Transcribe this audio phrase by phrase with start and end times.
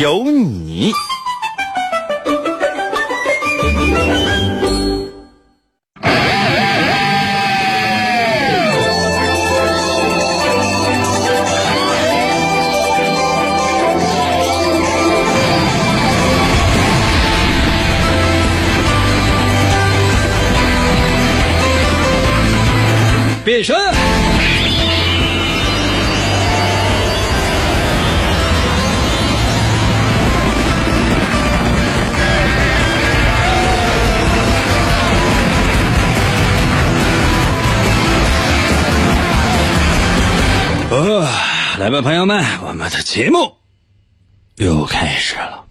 [0.00, 0.92] 有你。
[23.44, 23.93] 变身。
[41.84, 43.56] 来吧，朋友们，我们的节目
[44.56, 45.66] 又开始了。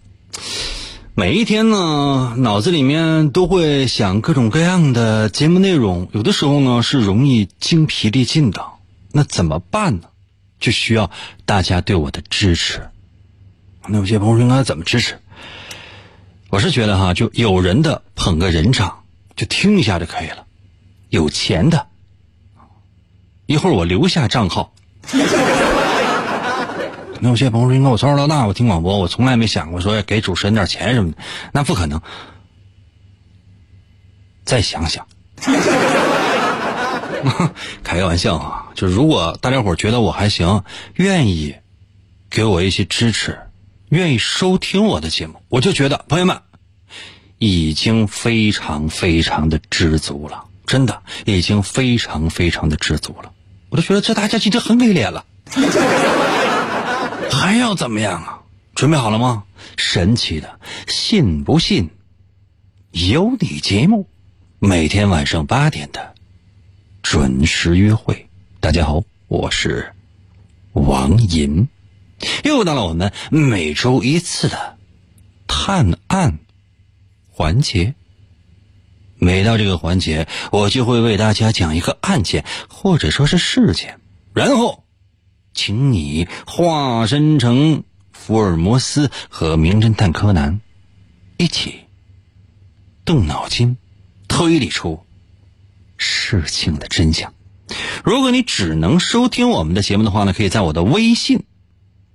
[1.16, 8.64] 每一天呢，脑子里面都会想各种各样的节目内容，有的时候呢是容易精疲力尽的。
[9.10, 10.02] 那怎么办呢？
[10.60, 11.10] 就需要
[11.46, 12.88] 大家对我的支持。
[13.88, 15.18] 那有些朋友应该怎么支持？
[16.48, 19.02] 我是觉得哈，就有人的捧个人场，
[19.34, 20.46] 就听一下就可以了。
[21.08, 21.88] 有钱的，
[23.46, 24.72] 一会儿我留下账号。
[27.30, 31.18] 有些朋友说：“应该我从小到大，我听广播，我从来没想过说给主持人点钱什么的，
[31.52, 32.00] 那不可能。”
[34.44, 35.06] 再想想，
[37.82, 38.66] 开个玩笑啊！
[38.74, 40.64] 就如果大家伙觉得我还行，
[40.96, 41.54] 愿意
[42.28, 43.38] 给我一些支持，
[43.88, 46.42] 愿意收听我的节目，我就觉得朋友们
[47.38, 53.32] 已经非常非常的知足了，真的已经非常非常的知足了。
[53.70, 55.24] 我都觉得这大家已经很给脸了。
[57.34, 58.42] 还要怎么样啊？
[58.76, 59.42] 准备好了吗？
[59.76, 61.90] 神奇的，信不信？
[62.92, 64.08] 有你节目，
[64.60, 66.14] 每天晚上八点的
[67.02, 68.28] 准时约会。
[68.60, 69.92] 大家好，我是
[70.74, 71.66] 王银，
[72.44, 74.78] 又到了我们每周一次的
[75.48, 76.38] 探案
[77.32, 77.94] 环节。
[79.16, 83.98] 每到这个环节，我就会为大家讲一个案件，或者说是事件，
[84.32, 84.83] 然后。
[85.54, 90.60] 请你化身成福尔摩斯和名侦探柯南，
[91.38, 91.84] 一起
[93.04, 93.76] 动脑筋，
[94.28, 95.06] 推理出
[95.96, 97.32] 事情的真相。
[98.04, 101.44] 如果你只能收听我们的节目的话呢，可以在我的微信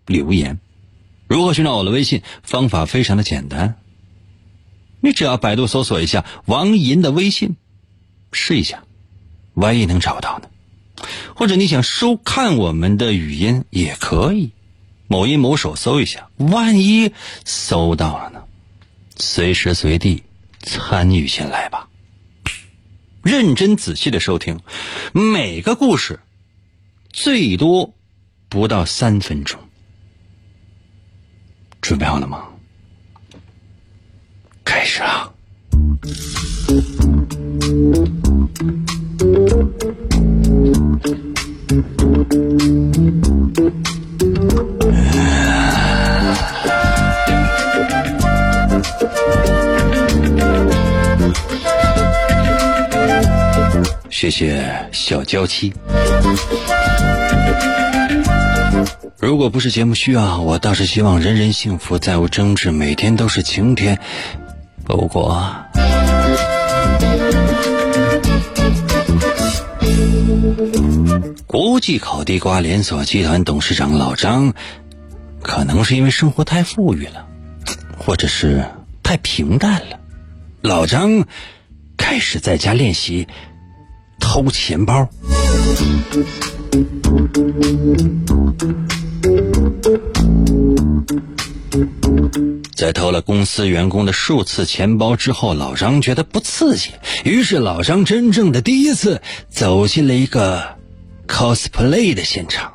[0.05, 0.59] 留言。
[1.27, 2.21] 如何寻找我的微信？
[2.43, 3.75] 方法非常的简单，
[4.99, 7.55] 你只要百度搜索一下王银的微信，
[8.31, 8.83] 试一下，
[9.53, 10.49] 万一能找到呢？
[11.35, 14.51] 或者你想收看我们的语音也可以，
[15.07, 17.13] 某音某手搜一下，万一
[17.45, 18.43] 搜到了呢？
[19.17, 20.23] 随时随地
[20.61, 21.89] 参与进来吧，
[23.21, 24.59] 认真仔细的收听，
[25.11, 26.19] 每个故事
[27.11, 27.93] 最多
[28.47, 29.59] 不到三分钟，
[31.81, 32.47] 准备好了吗？
[34.63, 35.33] 开始啊！
[54.11, 55.73] 谢谢小娇妻。
[59.17, 63.97] 如果不是节目需要，我倒是希望人人幸福，再无争执，每天都是晴天。
[64.83, 65.47] 不过。
[71.45, 74.53] 国际烤地瓜连锁集团董事长老张，
[75.41, 77.27] 可能是因为生活太富裕了，
[77.97, 78.65] 或者是
[79.03, 79.99] 太平淡了，
[80.61, 81.25] 老张
[81.97, 83.27] 开始在家练习
[84.19, 85.09] 偷钱包。
[92.79, 96.91] 在偷了公司员工的数次钱包之后，老张觉得不刺激，
[97.25, 100.77] 于是老张真正的第一次走进了一个
[101.27, 102.71] cosplay 的现场，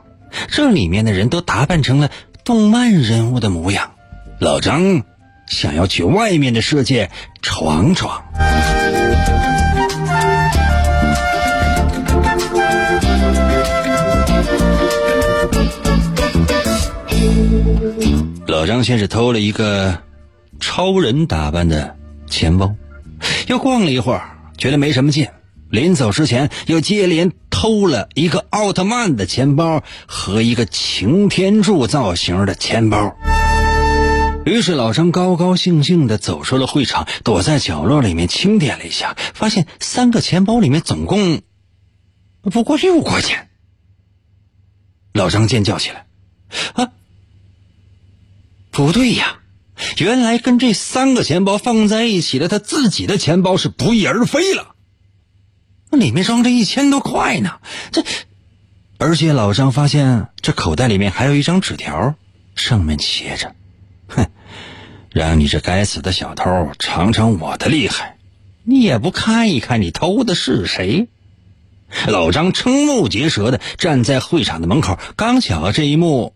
[0.48, 2.10] 这里面的人都打扮成了
[2.44, 3.92] 动漫人物的模样。
[4.40, 5.04] 老张
[5.46, 7.10] 想要去外面的世界
[7.40, 8.22] 闯闯。
[18.74, 20.02] 张先是偷了一个
[20.58, 22.74] 超人打扮的钱包，
[23.46, 25.28] 又逛了一会儿，觉得没什么劲，
[25.70, 33.16] 临走之前又接连偷了一个奥特曼的钱包和一个擎天柱造型的钱包。
[34.44, 41.42] 于是老张高高兴兴的走出了会场，躲在角落里面清点了一下，发现三个钱包里面总共
[42.42, 43.50] 不过六块钱。
[45.12, 46.06] 老张尖叫起来
[46.74, 46.90] ：“啊，
[48.74, 49.38] 不对呀！
[49.98, 54.74] 原来跟这三个钱包放在一起的，他自己的钱包是不翼而飞了，
[55.90, 57.60] 那里面装着一千多块呢。
[57.92, 58.04] 这，
[58.98, 62.16] 而且老张发现这口袋里面还有一张纸条，
[62.56, 63.54] 上面写着。”
[64.08, 64.26] 哼，
[65.10, 68.18] 让你这该死的小偷尝尝我的厉害！
[68.64, 71.06] 你也不看一看你偷的是谁？
[72.08, 76.34] 老张瞠目结舌的站在会场的门口，刚巧这一幕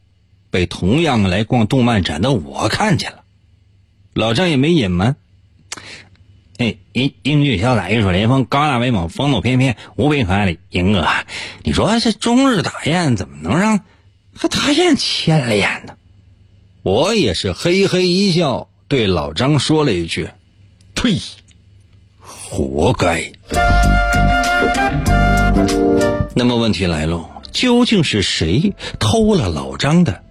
[0.50, 3.24] 被同样来逛动漫展的我看见了。
[4.14, 5.16] 老张也没隐瞒，
[6.56, 11.06] 哎，英英俊潇洒、玉树临风、高大威猛、风度翩翩、无比可爱的英哥，
[11.62, 13.80] 你说这中日打雁怎么能让
[14.34, 15.94] 和大雁牵了眼呢？
[16.82, 20.30] 我也是嘿嘿一笑，对老张说了一句
[20.94, 21.20] ：“呸，
[22.20, 23.30] 活该。”
[26.34, 30.24] 那么问题来了，究竟是谁偷了老张的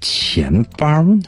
[0.00, 1.22] 钱包呢？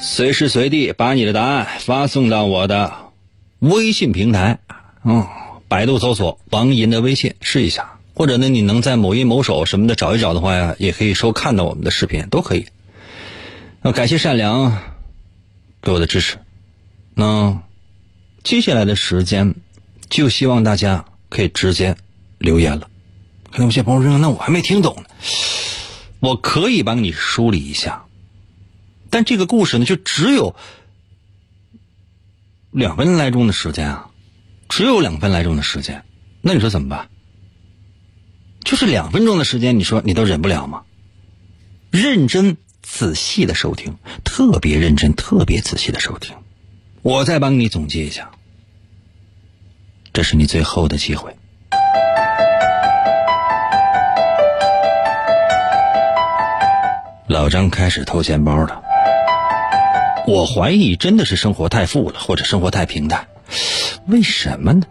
[0.00, 2.92] 随时随地把你的答案发送到我的
[3.58, 4.58] 微信平台，
[5.04, 5.26] 嗯。
[5.66, 12.66] 百度搜索王银的微信试一下，或者呢，你能在某音、某手什么的找一找的话呀，也可以收看到我们的视频，都可以。
[13.82, 14.78] 那感谢善良
[15.82, 16.36] 给我的支持。
[17.14, 17.58] 那
[18.44, 19.56] 接下来的时间，
[20.10, 21.96] 就希望大家可以直接
[22.38, 22.88] 留言了。
[23.50, 25.04] 可能有些朋友说：“那我还没听懂呢。”
[26.20, 28.04] 我可以帮你梳理一下，
[29.10, 30.54] 但这个故事呢，就只有
[32.70, 34.10] 两分来钟的时间啊。
[34.68, 36.04] 只有两分来钟的时间，
[36.40, 37.10] 那你说怎么办？
[38.64, 40.84] 就是两分钟的时间，你说你都忍不了吗？
[41.90, 46.34] 认真仔细的收听，特别认真、特别仔细的收听，
[47.02, 48.30] 我再帮你总结一下，
[50.14, 51.34] 这是你最后的机会。
[57.26, 58.80] 老张开始偷钱包了，
[60.28, 63.26] 我怀疑真的是生活太富了，或者生活太平淡。
[64.06, 64.86] 为什么呢？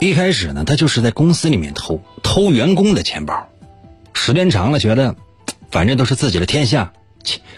[0.00, 3.48] 一开始呢，他就是在公司里面偷偷员工的钱包，
[4.12, 5.16] 时间长了觉得，
[5.70, 6.92] 反正都是自己的天下，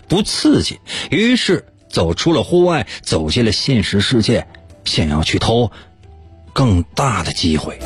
[0.07, 0.79] 不刺激，
[1.11, 4.47] 于是走出了户外，走进了现实世界，
[4.85, 5.73] 想要去偷
[6.57, 7.79] 更大的机会。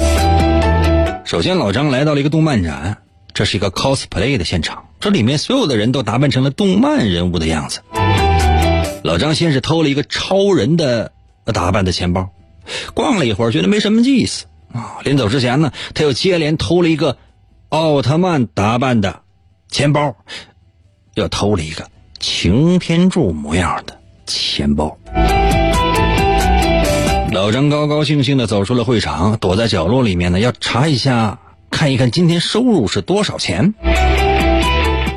[1.25, 3.03] 首先，老张来到了一个动漫展，
[3.35, 7.81] 这是一个 cosplay 的现场，这里面所有的人都打扮成了动漫人物的样子。
[9.03, 11.13] 老张先是偷了一个超人的。
[11.53, 12.29] 打扮的钱包，
[12.95, 14.99] 逛了一会儿，觉得没什么意思啊。
[15.03, 17.17] 临走之前呢，他又接连偷了一个
[17.71, 19.23] 奥特曼打扮的
[19.69, 20.15] 钱包，
[21.15, 21.89] 又偷了一个
[22.21, 24.97] 擎天柱模样的钱包。
[27.33, 31.39] 老张高高兴兴的走出了会场，躲在角落里面呢，要查一下，
[31.71, 33.73] 看一看今天收入是多少钱。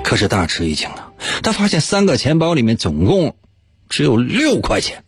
[0.04, 1.12] 可是大吃一惊了，
[1.42, 3.36] 他发现三个钱包里面总共
[3.90, 5.04] 只有六块钱。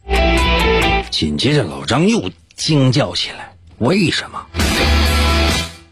[1.12, 4.44] 紧接着，老张又惊叫起来：“为什么？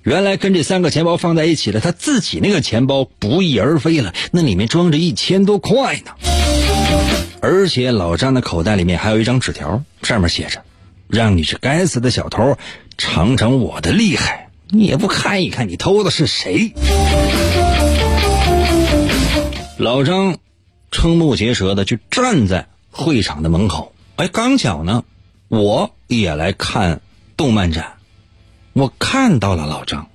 [0.01, 6.11] 原来跟这三个钱包放在一起的，他自己那个钱包不翼而飞了，那里面装着一千多块呢。
[7.39, 10.63] 而且老张的口袋里面还有一张纸条，上面写着
[11.13, 12.57] ：‘让你这该死的小偷
[12.97, 16.73] 尝尝我的厉害！’你也不看一看，你偷的是谁？”
[19.77, 20.37] 老张
[20.91, 23.93] 瞠目结舌的就站在会场的门口。
[24.15, 25.03] 哎，刚巧呢。
[25.49, 27.01] 我也来看
[27.37, 27.93] 动漫展，
[28.73, 30.07] 我看到了老张。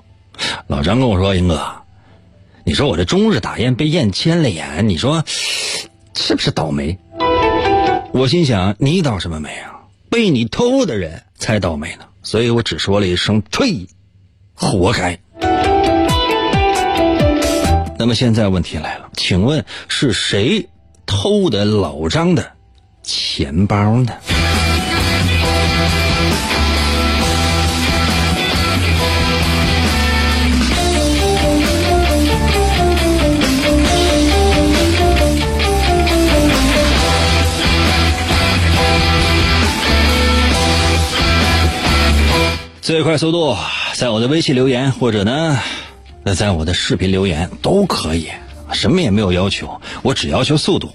[0.66, 1.82] 老张跟我说：“英哥，
[2.64, 5.24] 你说我这中日打雁被雁牵了眼，你说
[6.16, 6.98] 是不是倒霉？”
[8.12, 9.77] 我心想：“你倒什么霉啊？
[10.10, 13.86] 被你偷的人才倒霉呢。”所以我只说了一声：“呸，
[14.54, 15.18] 活该。”
[17.98, 20.68] 那么现在问题来了，请问是谁
[21.04, 22.52] 偷的老张的
[23.02, 24.12] 钱包呢？
[42.88, 43.54] 最快速度，
[43.92, 45.60] 在我的微信留言，或者呢，
[46.34, 48.30] 在我的视频留言都可以，
[48.72, 50.90] 什么也没有要求，我只要求速度。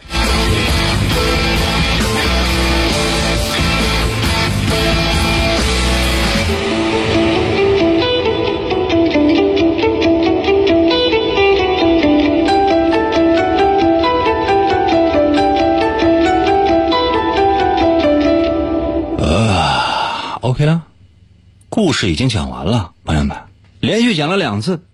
[21.74, 23.36] 故事已经讲完了，朋友们，
[23.80, 24.86] 连续讲了两次，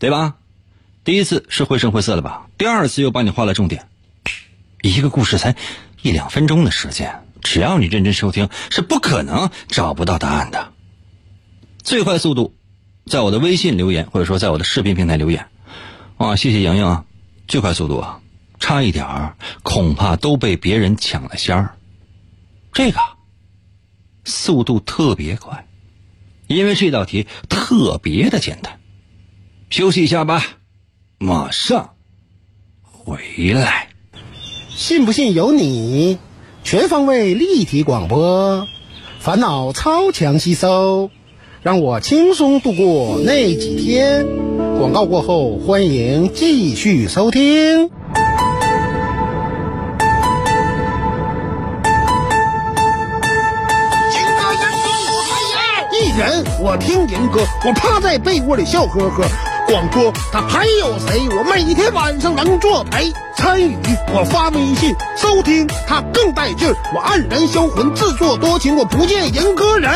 [0.00, 0.34] 对吧？
[1.04, 2.48] 第一次是绘声绘色的吧？
[2.58, 3.86] 第二次又帮你画了重点。
[4.82, 5.54] 一个故事才
[6.02, 10.72] 一两分钟的时间，只要你认真收听，是不可能找不到答案的。
[11.84, 12.56] 最快速度，
[13.08, 15.46] 在我的微信留言，或者说在我的视频平台留言。
[16.16, 17.04] 啊，谢谢莹莹啊！
[17.46, 18.20] 最快速度啊，
[18.58, 21.76] 差一点儿，恐怕都被别人抢了先儿。
[22.72, 22.98] 这个
[24.24, 25.65] 速度特别快，
[26.46, 28.78] 因为这道题特别的简单。
[29.70, 30.42] 休息一下吧，
[31.18, 31.94] 马上
[32.82, 33.88] 回来。
[34.70, 36.18] 信不信由你，
[36.62, 38.68] 全方位立体广播，
[39.18, 41.10] 烦恼超强吸收，
[41.62, 44.26] 让我轻松度过那几天。
[44.78, 47.90] 广告过后，欢迎继续收听。
[56.16, 59.22] 人我听人歌，我趴在被窝里笑呵呵。
[59.66, 61.28] 广播他还有谁？
[61.28, 63.12] 我每天晚上能作陪。
[63.36, 63.76] 参与
[64.14, 66.74] 我发微信收听，他更带劲儿。
[66.94, 69.92] 我黯然销魂，自作多情，我不见人歌人。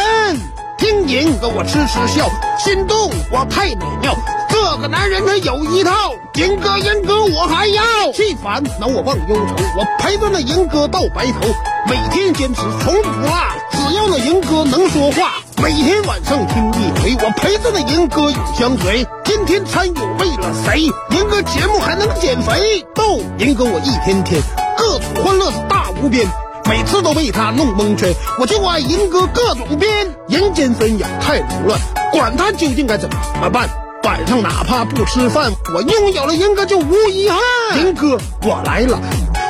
[0.80, 2.26] 听银歌我痴痴笑，
[2.58, 4.16] 心动我太美妙。
[4.48, 5.92] 这个男人他有一套，
[6.36, 7.82] 银哥银哥我还要。
[8.14, 11.48] 气烦恼我忘忧愁，我陪着那银哥到白头。
[11.86, 13.30] 每天坚持从不落，
[13.70, 15.32] 只要那银哥能说话。
[15.62, 19.06] 每天晚上听一回，我陪着那银哥永相随。
[19.22, 20.80] 天天参与为了谁？
[21.10, 22.82] 银哥节目还能减肥？
[22.94, 24.40] 逗银哥我一天天
[24.78, 26.26] 各种欢乐是大无边，
[26.70, 28.14] 每次都被他弄蒙圈。
[28.38, 29.90] 我就爱银哥各种编，
[30.28, 31.80] 人间纷扰太无乱，
[32.12, 33.68] 管他究竟该怎么办。
[34.04, 37.40] 晚上哪怕不吃饭，我拥有了银哥就无遗憾。
[37.80, 39.00] 银哥我来了，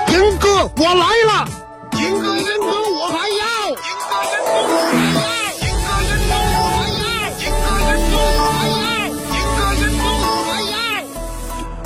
[0.09, 1.47] 银哥我来了，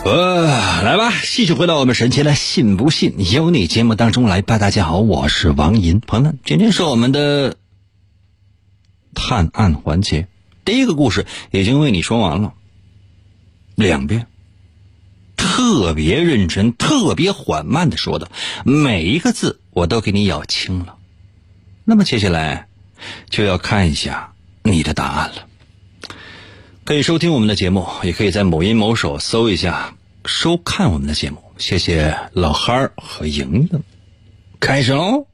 [0.04, 4.58] 呃，来吧，继续回到我们神奇的“信不信由你”节目当中来吧。
[4.58, 7.56] 大家好，我是王银，朋友们，今天是我们的
[9.14, 10.28] 探案环节。
[10.62, 12.52] 第一个故事已经为你说完了
[13.76, 14.26] 两遍，
[15.38, 18.30] 特别认真、特别缓慢的说的，
[18.66, 20.96] 每一个字我都给你咬清了。
[21.86, 22.68] 那么接下来
[23.30, 24.34] 就要看一下
[24.64, 25.46] 你的答案了。
[26.84, 29.94] 可以收听我们的节目，也可以在某音某手搜一下
[30.26, 31.42] 收看我们的节目。
[31.56, 33.82] 谢谢老憨儿和莹莹，
[34.60, 35.26] 开始喽。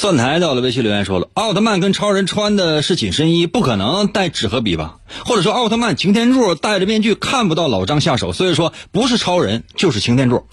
[0.00, 4.98] 蒜台到了微信留言说了，奥特曼跟超人穿的是紧身衣，不可能带纸和笔吧？
[5.26, 10.46] 或者说奥特曼擎天柱戴着面具看不到老张下手，所以说不是超人就是擎天柱，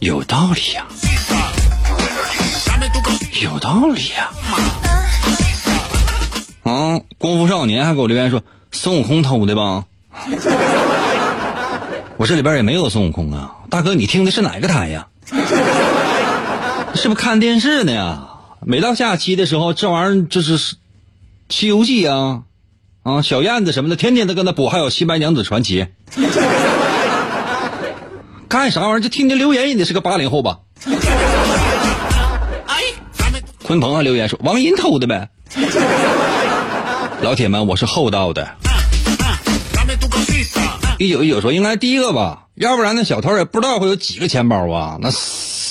[0.00, 0.84] 有道理呀，
[3.40, 4.30] 有道理呀。
[6.64, 9.84] 啊，功夫少年还给我留言说孙悟空偷的吧？
[12.18, 15.06] 我这里边也没有孙悟空啊，大哥你听的是哪个台呀？
[16.98, 18.28] 是不是看电视呢呀？
[18.60, 20.58] 每到下期的时候，这玩意儿就是
[21.48, 22.42] 《西游记》啊，
[23.04, 25.86] 啊，小燕子什么的，天天都搁那播，还有《新白娘子传奇》。
[28.48, 29.00] 干啥玩意儿？
[29.00, 30.58] 这听听留言也得是个八零后吧？
[33.64, 35.30] 鲲鹏啊，留言说王银偷的呗。
[37.22, 38.56] 老铁们，我是厚道的。
[40.98, 45.12] 一九一九说应该第一个吧，要不然那小偷也不知道会有几个钱包啊，那。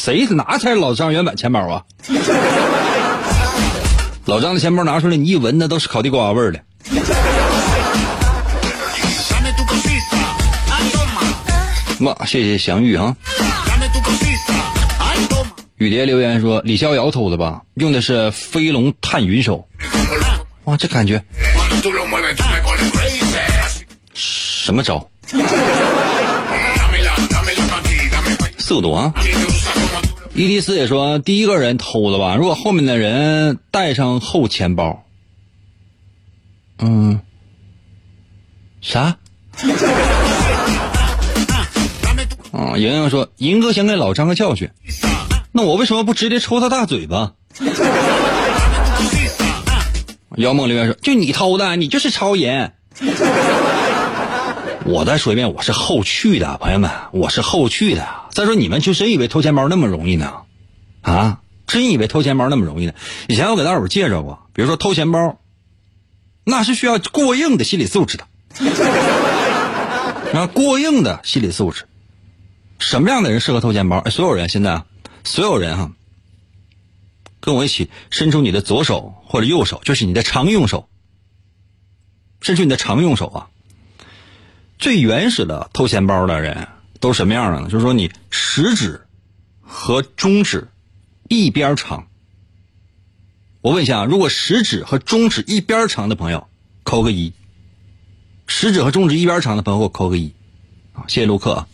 [0.07, 1.83] 谁拿才是老张原版钱包啊？
[4.23, 6.59] 老张的钱包拿出来，你一闻，那都是烤地瓜味儿的。
[11.99, 13.13] 哇，谢谢祥玉哈。
[15.75, 19.67] 雨蝶留言说李逍遥偷的吧，用的是飞龙探云手。
[20.63, 21.21] 哇，这感觉
[24.13, 25.05] 什么招？
[28.57, 29.13] 速度啊！
[30.38, 32.36] 伊迪丝也说，第一个人偷的吧？
[32.36, 35.03] 如果后面的人带上后钱包，
[36.77, 37.20] 嗯，
[38.79, 39.17] 啥？
[42.53, 44.70] 啊，莹莹说：“银哥想给老张个教训，
[45.51, 47.34] 那我为什么不直接抽他大嘴巴？”
[50.38, 52.74] 姚梦留言说：“就你偷的，你就是超人。”
[54.88, 58.08] 我再说一遍，我是后去的，朋友们，我是后去的。
[58.32, 60.34] 再说你们就真以为偷钱包那么容易呢？
[61.01, 62.94] 啊，真以为偷钱包那么容易呢？
[63.27, 65.41] 以前我给大伙介绍过，比如说偷钱包，
[66.46, 68.27] 那是需要过硬的心理素质的。
[70.34, 71.84] 啊，过硬的心理素质，
[72.79, 74.06] 什么样的人适合偷钱包？
[74.10, 74.84] 所有人现在，
[75.25, 75.91] 所有人哈，
[77.41, 80.88] 跟我一起伸出你的左手或者右手，就是你的常用手，
[82.39, 83.50] 伸出你的常用手啊。
[84.77, 86.67] 最原始的偷钱包的人
[87.00, 87.69] 都什么样的呢？
[87.69, 89.01] 就是说你食指
[89.62, 90.67] 和中指
[91.27, 92.07] 一边长。
[93.62, 96.48] 我问一下啊，如果食指和中指一边长的朋友，
[96.84, 97.34] 扣个一。
[98.46, 100.34] 食指和中指一边长的朋友，给我扣个一。
[100.93, 101.67] 啊，谢谢卢克。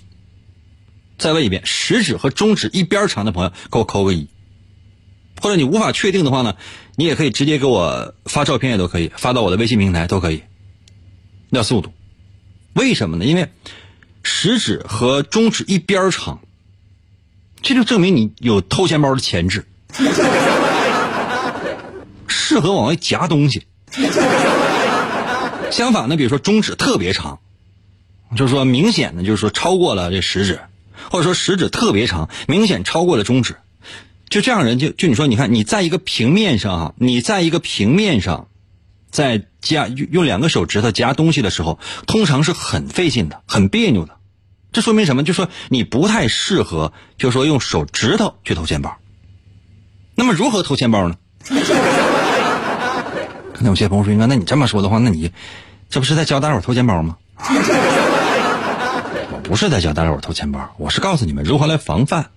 [1.17, 4.27] 再问一遍，食指和中指一边长的朋友，给我扣个一。
[5.41, 6.55] 或者你无法确定的话呢，
[6.95, 10.43] 你也可以直接给我发照片，也都可以发到我的微信平台，都可以。
[11.49, 11.93] 要速度。
[12.73, 13.25] 为什么呢？
[13.25, 13.49] 因为
[14.23, 16.39] 食指和中指一边长，
[17.61, 19.65] 这就证明你有偷钱包的潜质，
[22.27, 23.67] 适合往外夹东西。
[25.69, 27.39] 相反呢，比如说中指特别长，
[28.35, 30.59] 就是说明显的，就是说超过了这食指，
[31.11, 33.57] 或者说食指特别长，明显超过了中指，
[34.29, 38.47] 就这样人就就你说，你看你在一个平面上哈，你在一个平面上。
[39.13, 41.77] 在夹用两个手指头夹东西的时候，
[42.07, 44.17] 通常是很费劲的，很别扭的。
[44.71, 45.23] 这说明什么？
[45.23, 48.97] 就说你不太适合，就说用手指头去偷钱包。
[50.15, 51.15] 那么如何偷钱包呢？
[53.53, 55.31] 可能有些朋友说：“应该那你这么说的话，那你
[55.91, 57.17] 这不是在教大伙偷钱包吗？”
[59.31, 62.31] 我不是在教大伙偷钱包，我是告诉你们如何来防范，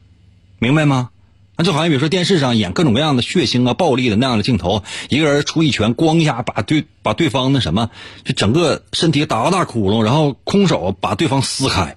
[0.58, 1.08] 明白吗？
[1.56, 7.90] 那就好像比如说电视上演各种各样的血腥啊、暴力的那样的镜头，一个人出一拳，咣一下把对把对方那什么，
[8.24, 11.96] 就整个身体打个大窟窿，然后空手把对方撕开，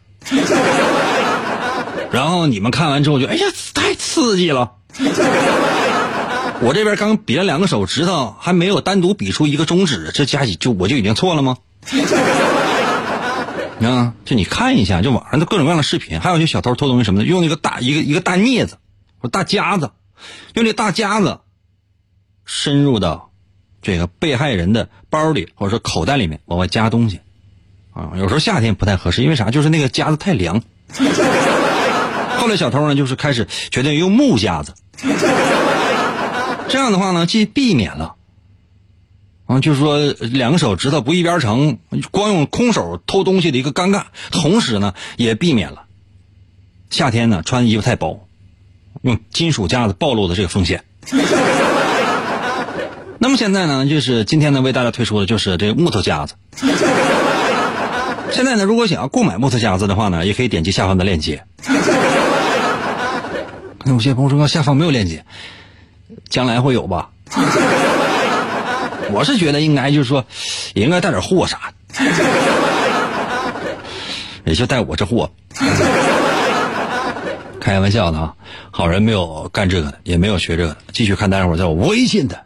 [2.12, 4.72] 然后你们看完之后就哎呀太刺激了。
[6.62, 11.58] 我这边刚比了两个手指头，还没有单独比出一个中指，这加起就我就已经错了吗？
[13.82, 18.78] 啊，就你看一下，就网上的各种各样的视频，还有些小偷偷东西什么的，用一个大一个一个大镊子。
[19.28, 19.92] 大夹子，
[20.54, 21.40] 用这大夹子
[22.46, 23.32] 深入到
[23.82, 27.20] 这个被害人的包里或者说口袋里面，往外夹东西
[27.94, 28.12] 啊。
[28.16, 29.52] 有时候夏天不太合适，因为啥？
[29.52, 30.64] 就是那个夹子太凉。
[32.38, 34.74] 后来小偷呢，就是开始决定用木夹子。
[36.70, 38.16] 这样的话呢，既避免了
[39.46, 41.78] 啊，就是说两个手指头不一边长，
[42.12, 45.86] 光用空手偷东西的一个尴尬，同时呢，也避免了
[46.90, 48.29] 夏天呢穿衣服太薄。
[49.02, 50.84] 用金属夹子暴露的这个风险。
[53.22, 56.36] 那么现在呢，就是今天呢为大家推出的就是这个木头夹子。
[58.32, 61.44] 现在呢，如果想要购买木头夹子的话呢，也可以点击下方的链接。
[63.84, 65.26] 那有些朋友说下方没有链接，
[66.30, 67.10] 将来会有吧？
[69.12, 70.24] 我是觉得应该就是说，
[70.76, 72.06] 也应该带点货啥的，
[74.46, 75.30] 也就带我这货。
[77.60, 78.34] 开玩笑的啊，
[78.72, 80.78] 好人没有干这个的，也没有学这个的。
[80.94, 82.46] 继续看待会儿在我微信的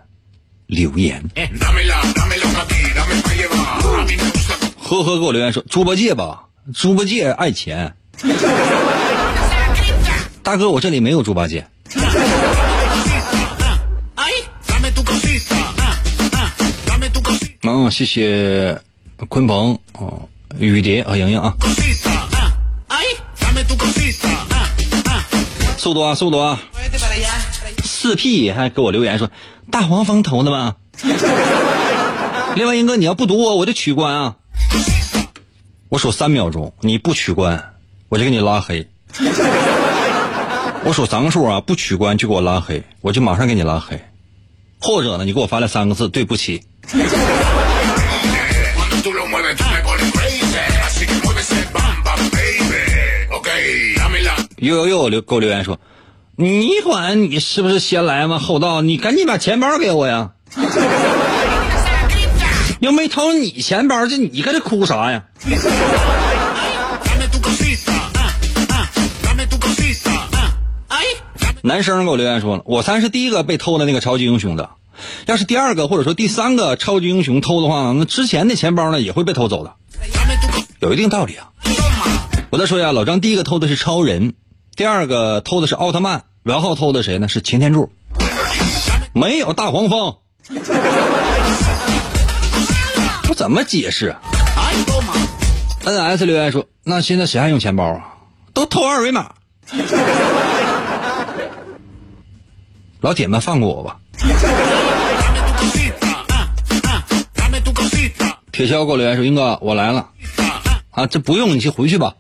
[0.68, 1.24] 留言。
[4.80, 7.96] 呵呵，给我留言说猪八戒吧，猪八戒爱钱。
[10.44, 11.66] 大哥，我这里没有猪八戒。
[17.66, 18.78] 嗯，谢谢
[19.30, 20.28] 鲲鹏哦，
[20.60, 21.56] 雨蝶和莹莹啊。
[25.84, 26.62] 速度啊，速度啊！
[27.84, 29.30] 四 P 还给我留言说
[29.70, 30.78] 大黄蜂投的吗？
[32.56, 34.36] 另外，英哥，你要不读我，我就取关啊！
[35.90, 37.74] 我数三秒钟，你不取关，
[38.08, 38.88] 我就给你拉黑。
[40.86, 44.02] 我数三个数啊，不取关就给我拉黑，我就马上给你拉黑。
[44.80, 46.64] 或者呢，你给我发来三个字，对不起。
[54.64, 55.78] 又又又留给我留言说，
[56.38, 58.40] 你管你是不是先来吗？
[58.40, 60.32] 后到，你赶紧把钱包给我呀！
[62.80, 65.24] 又没偷你钱包，这你搁这哭啥呀？
[71.62, 74.70] 男生给我留言说了，我才是第一个被偷的那个超级英雄的，
[75.26, 79.74] 要是第二个或者说第三个超级英雄偷的话，那之前的钱包呢也会被偷走的，
[80.80, 81.50] 有一定道理啊。
[82.50, 84.36] 我再说一下，老张第一个偷的是超人，
[84.76, 87.28] 第二个偷的是奥特曼，然后偷的谁呢？
[87.28, 87.92] 是擎天柱，
[89.14, 90.18] 没有大黄蜂。
[93.30, 94.16] 我怎么解释
[95.86, 98.16] ？N S 留言说：“那现在谁还用钱包啊？
[98.54, 99.32] 都偷二维码。”
[103.00, 104.00] 老铁们放过我吧。
[108.52, 110.08] 铁锹给我留言说：“英哥，我来了。”
[110.90, 112.16] 啊，这不用，你去回去吧。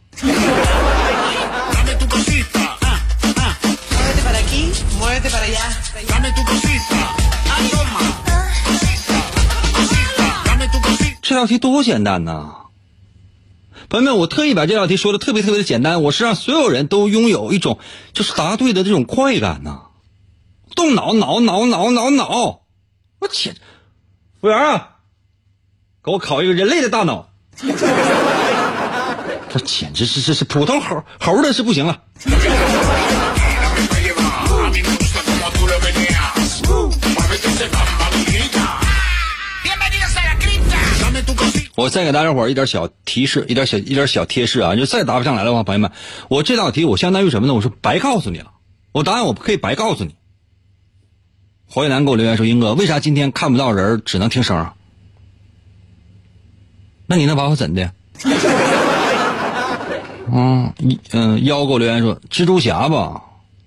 [11.33, 12.67] 这道题多简单呐！
[13.89, 17.79] 朋友们，我特意把这道题说的特别特别的简单，我是让所有人都拥有一种
[18.13, 19.79] 就是答对的这种快感呐！
[20.75, 22.61] 动脑脑脑脑脑脑！
[23.19, 23.49] 我去，
[24.39, 24.89] 服务员啊，
[26.03, 27.29] 给我考一个人类的大脑！
[29.49, 32.03] 这简直是是是普通猴猴的是不行了。
[41.75, 44.75] 我再给大家伙一点小提示，一点小一点小贴士啊！
[44.75, 45.89] 就再答不上来的话，朋友们，
[46.29, 47.55] 我这道题我相当于什么呢？
[47.55, 48.51] 我说白告诉你了，
[48.91, 50.13] 我答案我可以白告诉你。
[51.65, 54.69] 黄月南给我留言说：“英哥，为啥今天看不到人，只能听声？
[57.07, 57.91] 那你能把我怎的？”
[60.31, 60.71] 嗯，
[61.11, 63.23] 嗯，妖给我留言说：“蜘蛛侠吧，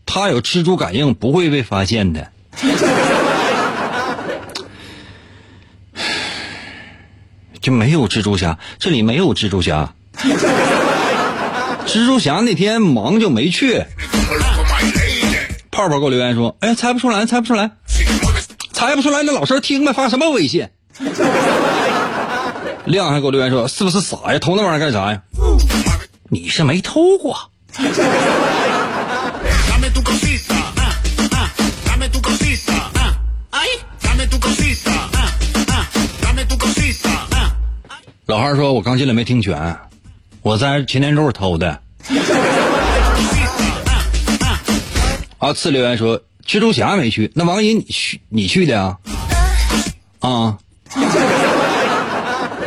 [0.07, 2.31] 他有蜘蛛感应，不会被发现的。”
[7.67, 9.93] 就没有蜘蛛侠，这里没有蜘蛛侠。
[11.85, 13.83] 蜘蛛侠那天忙就没去。
[15.73, 17.73] 泡泡给我留言说：“哎，猜不出来，猜不出来，
[18.73, 20.69] 猜不出来，那老师听呗，发什么微信？”
[22.87, 24.39] 亮还给我留言说：“是不是傻呀？
[24.39, 25.23] 偷那玩意儿干啥呀？
[26.31, 27.51] 你是没偷过。”
[38.27, 39.79] 老汉说：“我刚进来没听全，
[40.43, 41.81] 我在擎天柱偷的。
[45.39, 48.99] ”啊，次留言说：“蜘蛛侠没去，那王姨你去你去的啊？”
[50.19, 50.59] 啊，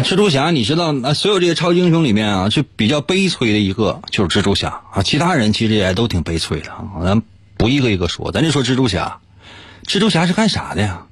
[0.06, 1.14] 蜘蛛侠，你知道啊？
[1.14, 5.04] 所有这些超级英雄里面啊，就比较悲催的一个就是蜘蛛侠啊。
[5.04, 6.86] 其他人其实也都挺悲催的啊。
[7.04, 7.22] 咱
[7.58, 9.20] 不一个一个说，咱就说蜘蛛侠。
[9.84, 11.08] 蜘蛛侠是干啥的呀？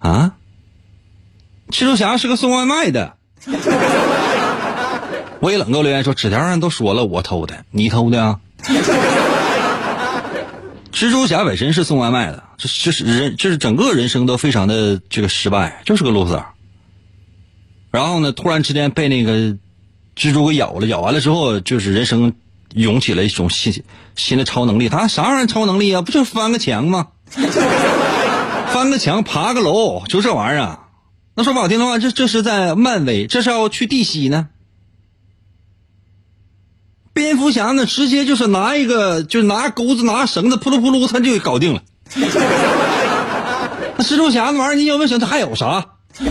[0.00, 0.32] 啊？
[1.70, 3.15] 蜘蛛侠是个送外卖的。
[5.40, 8.40] 微冷给我留言说：“纸条上都说了我偷的，你偷的啊？”
[10.92, 16.42] 蜘蛛侠本身是送外卖的，这这是人，这是整个人生都非常的这个失败，就是个 loser。
[17.90, 19.32] 然后呢，突然之间被那个
[20.16, 22.32] 蜘蛛给咬了，咬完了之后，就是人生
[22.74, 23.84] 涌起了一种新
[24.16, 24.88] 新的超能力。
[24.88, 26.00] 他啥玩意儿超能力啊？
[26.00, 27.08] 不就翻个墙吗？
[28.68, 30.78] 翻个墙，爬个楼，就这玩意儿。
[31.38, 34.48] 那说不好听的话，这这是在漫威，这是要去地西呢。
[37.12, 41.82] 蝙蝠侠呢，直接就是拿一个，就是拿钩子、拿绳子，扑噜扑噜，他就给搞定了。
[43.98, 45.86] 那蜘蛛侠那玩意儿，你有没有想他还有啥？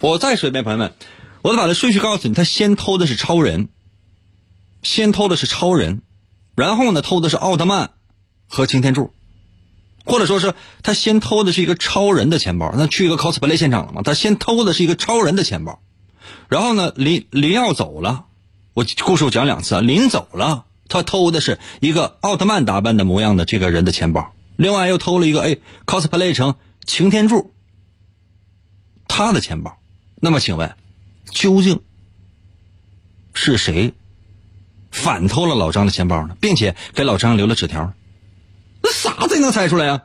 [0.00, 0.92] 我再说一遍，朋友们，
[1.40, 3.68] 我得把这顺序告诉你，他先偷的是超人，
[4.82, 6.02] 先偷的是超人，
[6.56, 7.92] 然后呢，偷的是奥特曼
[8.46, 9.14] 和擎天柱。
[10.04, 14.02] 或者说是他先偷的是一个超人的钱包，那去一个 cosplay 现场了嘛？
[14.02, 15.80] 他先偷的是一个超人的钱包，
[16.48, 18.24] 然后呢，临临要走了，
[18.74, 27.52] 我故事我讲两次啊，临走了，他偷的是一个奥特曼打扮的模样的这个人的钱包，另外又偷了一个哎 cosplay 成擎天柱
[29.06, 29.78] 他的钱包。
[30.16, 30.74] 那么请问，
[31.30, 31.80] 究竟
[33.32, 33.94] 是谁
[34.90, 36.36] 反偷了老张的钱包呢？
[36.40, 37.92] 并且给老张留了纸条？
[38.92, 40.02] 啥才能猜出来呀？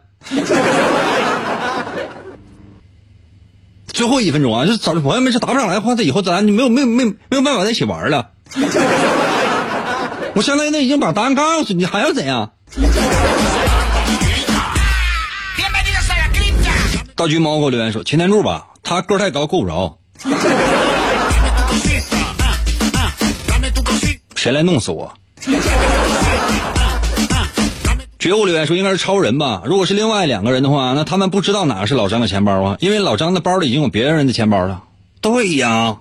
[3.87, 8.31] 最后一分钟啊，这找朋友们是答不上来的话，这以后咱就没有没有没有没有办法在一起玩了。
[10.33, 12.51] 我相当于那已经把答案告诉你，还要怎样？
[17.15, 19.97] 大橘猫给我留言说：“擎天柱吧，他个太高，够不着。”
[24.35, 25.13] 谁来弄死我？
[28.25, 29.61] 觉悟留言说应该是超人吧？
[29.65, 32.75] 如果是另外两个人的话，那他们不知道哪个是老张的钱包啊？
[32.79, 34.81] 因为老张的包里已经有别人的钱包了。
[35.21, 35.95] 对呀。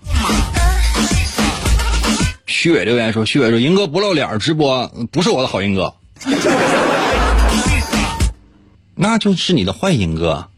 [2.46, 5.92] 虚伪留言说：“虚伪说，英哥不露脸直播，不是我的好英哥，
[8.94, 10.48] 那就是你的坏英哥。”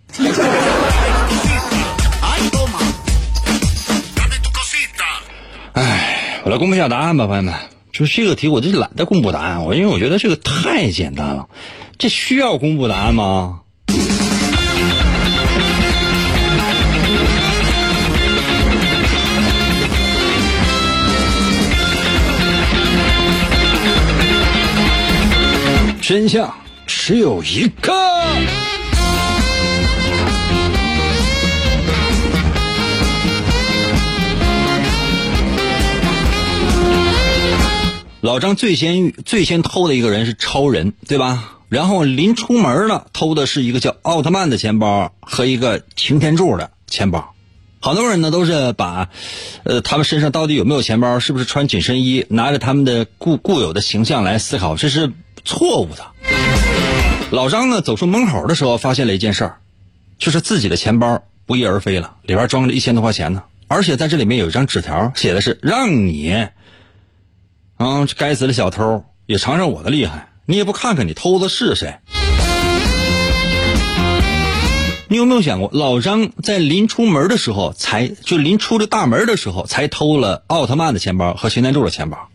[5.74, 7.52] 哎，我来公布一下答案吧，朋友们。
[7.96, 11.46] 就这个题，我就懒得公布答案，我因为我觉得这个太简单了，
[11.96, 13.60] 这需要公布答案吗？
[26.02, 26.52] 真相
[26.86, 27.94] 只有一个。
[38.26, 41.58] 老张最先、最先偷的一个人是超人，对吧？
[41.68, 47.36] 然后临出门了，偷的是一个叫奥特曼的钱包和一个擎天柱的钱包。
[47.78, 49.10] 好多人呢都是把，
[49.62, 55.12] 呃，他们身上到底有没有钱包，是不是穿紧身衣，拿着他们的固固有的形象来思考，这是
[55.44, 56.04] 错误的。
[57.30, 59.58] 老张呢走出门口的时候，发现了一件事儿，
[60.18, 66.48] 就是自己的钱包不翼而飞了，里边装着一千多块钱呢，而且在这里面有一张纸条，写的是让你。
[67.76, 68.06] 啊！
[68.06, 70.28] 这该死的小偷也尝尝我的厉害！
[70.46, 71.98] 你也不看看你偷的是谁？
[75.08, 82.30] 你有没有想过，老张在临出门的时候，才就临出这大门的时候，才偷了奥特曼的钱包和擎天柱的钱包？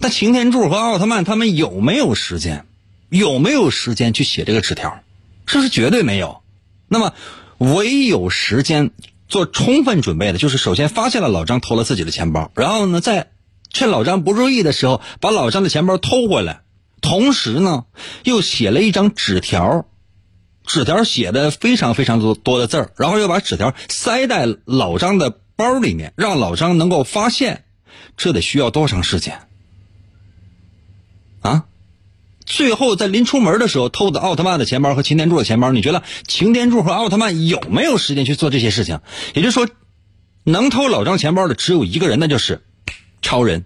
[0.00, 2.64] 那擎天柱和奥特曼他们有没有时间？
[3.10, 5.00] 有没有时间去写这个纸条？
[5.46, 6.40] 这是绝对没有。
[6.88, 7.12] 那么，
[7.58, 8.90] 唯有时间
[9.28, 13.28] 做充分准备的，就是首先发现了老张偷了自己的钱包，然后呢，再。
[13.70, 16.62] 趁老张不注意的时候，把老张的钱包偷回来，
[17.00, 17.84] 同时呢，
[18.24, 19.86] 又写了一张纸条，
[20.64, 27.64] 纸条写的非常非常多多的字儿，然后又把纸条塞在老张的包里面，让老张能够发现，
[28.16, 29.40] 这得需要多长时间？
[31.40, 31.66] 啊！
[32.46, 39.00] 最后在临出门的时候偷的奥特曼的钱包和擎天柱的钱包，你觉得擎天柱和奥特曼有没有时间去做这些事情？
[39.34, 39.68] 也就是说，
[40.44, 42.62] 能偷老张钱包的只有一个人，那就是。
[43.22, 43.64] 超人，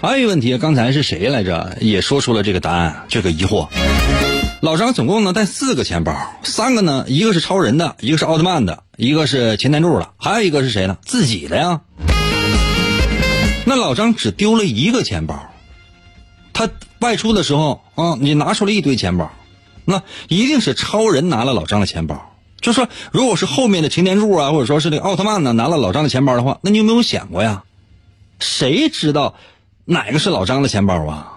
[0.00, 1.76] 还有一个问题，刚才是谁来着？
[1.80, 3.68] 也说出了这个答案，这个疑惑。
[4.60, 10.96] 老张总共呢带四个钱包，三个呢，一个是超人的，一个是奥特曼的，一个是擎天柱的，还有一个是谁呢？
[11.04, 11.80] 自己的呀。
[13.64, 15.52] 那老张只丢了一个钱包，
[16.52, 19.30] 他外出的时候啊，你拿出了一堆钱包，
[19.84, 22.31] 那一定是超人拿了老张的钱包。
[22.62, 27.64] 就说，如果是后面的擎天柱啊，或者说是这个奥特曼呢，拿了老张的钱包的话，那你有没有想过呀？
[28.38, 29.34] 谁知道
[29.84, 31.28] 哪个是老张的钱包啊？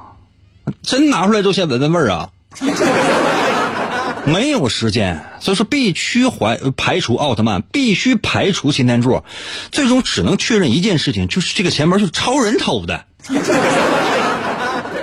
[0.81, 2.29] 真拿出来之后，现闻闻味儿啊？
[4.25, 9.23] 没有时间，所以说必须怀排除奥特曼，必须排除擎天柱，
[9.71, 13.05] 最终只能确认一件事情，就是这个钱包是超人偷的。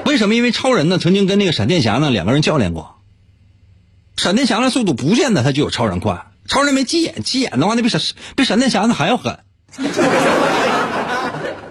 [0.05, 0.35] 为什么？
[0.35, 2.92] 因为超人呢，曾经跟那个闪电侠呢两个人较量过。
[4.17, 8.01] 闪电侠的速度不见得他就有超人快，超人没急眼，急眼的话那比闪
[8.37, 9.39] 比闪电侠那还要狠，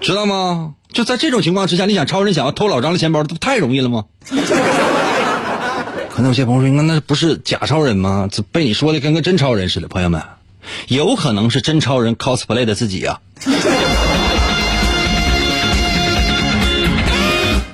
[0.02, 0.74] 知道吗？
[0.92, 4.06] 就在这种情况之下，你想超人想要偷老张的钱包，这不太容易了吗？
[6.10, 8.28] 可能有些朋友说，那那不是假超人吗？
[8.30, 10.22] 这被你说的跟个真超人似的，朋友们，
[10.88, 13.22] 有可能是真超人 cosplay 的自己啊。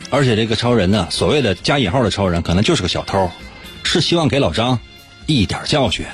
[0.09, 3.31] 而且这个超人呢，所谓的加引号的超人，可能就是个小偷。
[3.87, 4.77] 是希望给老张
[5.27, 6.05] 一点教训。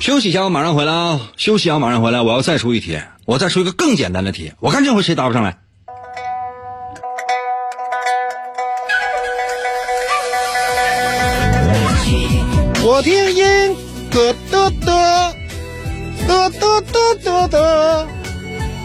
[0.00, 1.20] 休息一下，我马上回来啊！
[1.36, 2.22] 休息啊，马上回来！
[2.22, 5.58] 我要再出一题，我再出一个更简单的题，我看这回谁答不上来。
[12.82, 13.76] 我听音，
[14.10, 15.36] 得得得，
[16.26, 18.11] 得得得得得。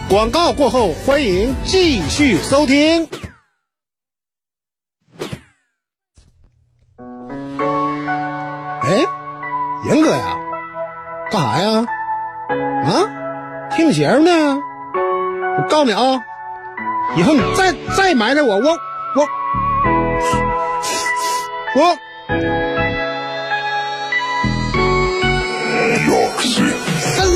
[0.08, 3.06] 广告过后，欢迎继续收听。
[8.82, 9.04] 哎，
[9.84, 10.38] 严哥呀，
[11.30, 11.86] 干啥呀？
[12.86, 14.58] 啊，听节目呢？
[15.58, 16.22] 我告诉你啊，
[17.18, 18.78] 以后你再再埋汰我，我
[19.14, 19.28] 我
[21.76, 21.98] 我。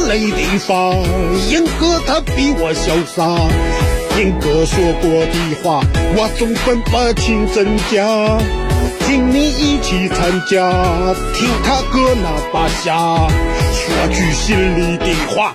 [0.08, 0.94] 累地方，
[1.50, 3.22] 英哥他比我潇洒。
[4.18, 5.82] 英哥说过的话，
[6.16, 8.38] 我总分不清真假。
[9.06, 10.70] 请你一起参加，
[11.34, 13.28] 听他哥那把下。
[13.72, 15.54] 说句心里的话，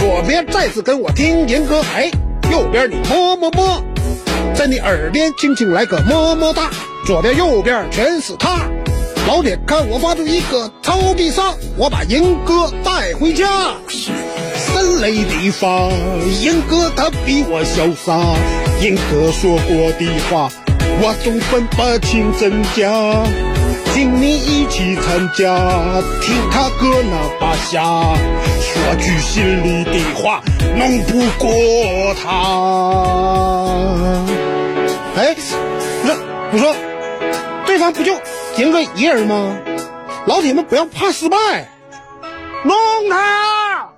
[0.00, 2.10] 左边再次跟我听银歌，哎，
[2.50, 3.84] 右边你么么么，
[4.54, 6.70] 在你耳边轻轻来个么么哒，
[7.04, 8.60] 左边右边全是他。
[9.28, 13.74] 老铁，看我发出一个超必杀，我把银哥带回家。
[14.56, 15.90] 森雷地发，
[16.40, 18.18] 银哥他比我潇洒，
[18.82, 20.50] 银哥说过的话，
[21.02, 23.59] 我总分不清真假。
[23.92, 25.54] 请你一起参加，
[26.20, 27.82] 听他哥那把下，
[28.60, 30.40] 说句心里的话，
[30.76, 32.28] 弄不过他。
[35.16, 35.54] 哎，不是，
[36.52, 36.74] 我说，
[37.66, 38.14] 对方不就
[38.58, 39.56] 赢个一人吗？
[40.26, 41.36] 老铁们不要怕失败，
[42.64, 42.76] 弄
[43.10, 43.90] 他！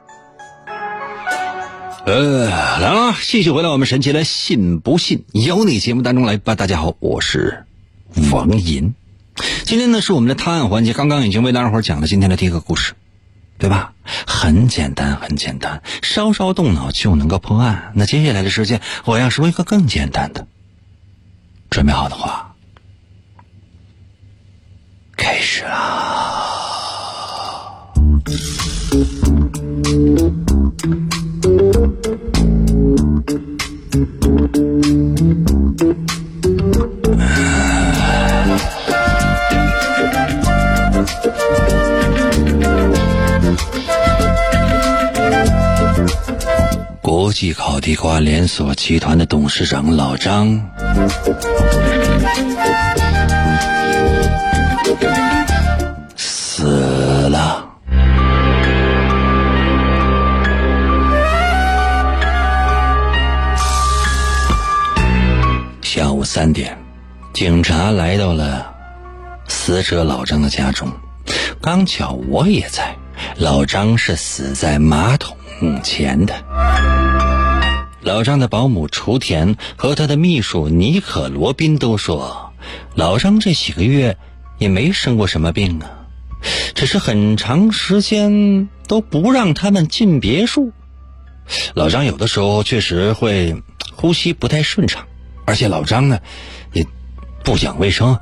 [2.07, 2.48] 呃，
[2.81, 6.55] 来了，继续回到我们神奇的“信不信由你”节目当中来吧。
[6.55, 7.64] 大家好，我是
[8.33, 8.92] 王银。
[9.64, 12.94] 今天呢是我们的探案环节，刚刚已经为大家伙讲了今天的第一个故事，
[13.59, 13.92] 对吧？
[14.26, 17.92] 很简单，很简单，稍稍动脑就能够破案。
[17.94, 20.46] 那接下来的时间，我要说一个更简单的。
[21.70, 22.55] 准备好的话，
[25.16, 26.28] 开始啦！
[47.42, 50.64] 国际烤地瓜连锁集团的董事长老张
[56.14, 57.68] 死了。
[65.83, 66.78] 下午三点，
[67.33, 68.72] 警察来到了
[69.48, 70.88] 死者老张的家中，
[71.61, 72.94] 刚巧我也在。
[73.37, 75.37] 老张是死在马桶
[75.83, 76.35] 前的。
[78.03, 82.53] 老张的保姆雏田和他的秘书尼可罗宾都说，
[82.97, 84.19] 老张这几个月
[84.59, 86.09] 也没生过什么病啊，
[86.75, 90.73] 只是很长时间都不让他们进别墅。
[91.75, 93.62] 老张有的时候确实会
[93.95, 95.07] 呼吸不太顺畅，
[95.45, 96.19] 而且老张呢
[96.73, 96.85] 也
[97.45, 98.19] 不讲卫生，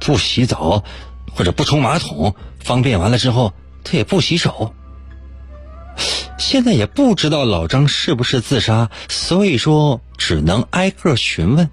[0.00, 0.82] 不洗澡
[1.32, 3.52] 或者不冲马桶，方便完了之后
[3.84, 4.74] 他也不洗手。
[6.38, 11.68] 现在也不知道老张是不是自杀，所以说只能挨个询问。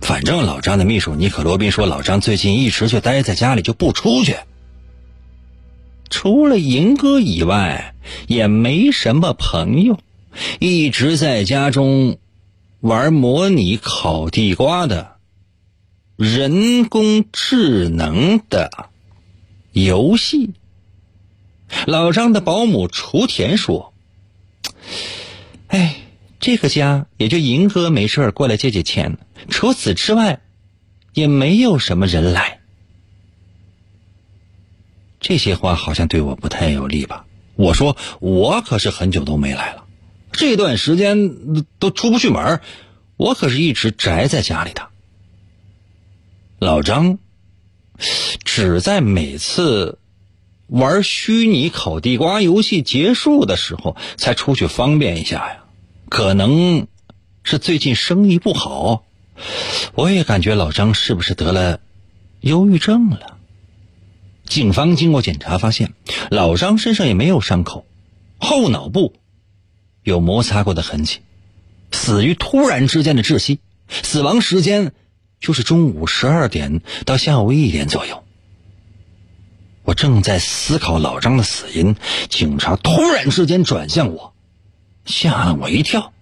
[0.00, 4.36] 反正老张的秘书尼可罗宾说，老张最近一直就待在家里，就不出去。
[6.10, 7.94] 除了银哥以外，
[8.26, 9.98] 也没什么朋友，
[10.60, 12.18] 一直在家中
[12.80, 15.16] 玩模拟烤地瓜的
[16.16, 18.70] 人工智能的
[19.72, 20.50] 游戏。
[21.86, 23.92] 老张的保姆雏田说
[25.68, 25.96] ：“哎，
[26.40, 30.40] 这个家也就银哥没事过来借借钱，除此之外，
[31.12, 32.60] 也没有什么人来。”
[35.20, 37.26] 这些话好像对我不太有利吧？
[37.56, 39.84] 我说我可是很久都没来了，
[40.32, 42.60] 这段时间都出不去门，
[43.16, 44.88] 我可是一直宅在家里的。
[46.58, 47.18] 老张
[48.44, 49.98] 只在每次。
[50.74, 55.64] 玩虚拟烤地瓜游戏结束的时候才出去方便一下呀，
[56.08, 56.88] 可能
[57.44, 59.04] 是最近生意不好，
[59.94, 61.78] 我也感觉老张是不是得了
[62.40, 63.38] 忧郁症了？
[64.46, 65.94] 警方经过检查发现，
[66.28, 67.86] 老张身上也没有伤口，
[68.38, 69.14] 后脑部
[70.02, 71.20] 有摩擦过的痕迹，
[71.92, 74.90] 死于突然之间的窒息，死亡时间
[75.38, 78.23] 就是中午十二点到下午一点左右。
[79.84, 81.94] 我正在思考老张的死因，
[82.28, 84.34] 警察突然之间转向我，
[85.04, 86.12] 吓了我一跳。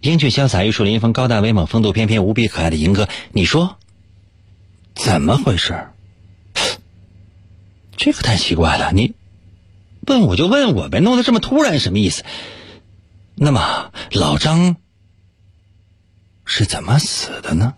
[0.00, 3.76] 英俊潇洒、玉树临风、高大威猛、风度翩翩、无比可爱的银哥，你说
[4.94, 5.88] 怎么回事？
[7.96, 9.14] 这个太奇怪了，你
[10.06, 12.24] 问我就问我呗，弄得这么突然，什么意思？
[13.34, 14.76] 那么老张
[16.44, 17.74] 是怎么死的呢？